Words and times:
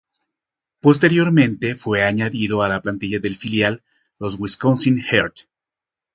Posteriormente 0.79 1.75
fue 1.75 2.01
añadido 2.03 2.63
a 2.63 2.69
la 2.69 2.81
plantilla 2.81 3.19
del 3.19 3.35
filial, 3.35 3.83
los 4.17 4.39
Wisconsin 4.39 4.99
Herd. 4.99 5.33